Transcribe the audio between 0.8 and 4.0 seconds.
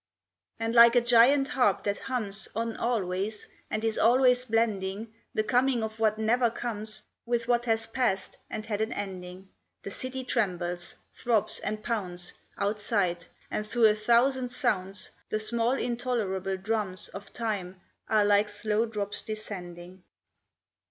a giant harp that hums On always, and is